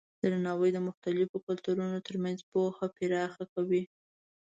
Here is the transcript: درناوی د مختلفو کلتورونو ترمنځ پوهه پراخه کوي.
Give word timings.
درناوی 0.21 0.69
د 0.73 0.77
مختلفو 0.87 1.37
کلتورونو 1.47 1.97
ترمنځ 2.07 2.39
پوهه 2.51 2.87
پراخه 2.97 3.43
کوي. 3.53 3.83